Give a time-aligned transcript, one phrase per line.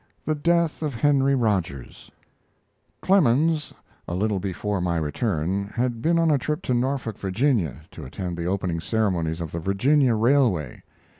[0.25, 2.09] THE DEATH OF HENRY ROGERS
[3.01, 3.71] Clemens,
[4.07, 8.35] a little before my return, had been on a trip to Norfolk, Virginia, to attend
[8.35, 10.81] the opening ceremonies of the Virginia Railway.